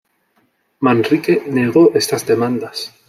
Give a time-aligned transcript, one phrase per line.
[0.79, 2.91] Manrique negó estas demandas.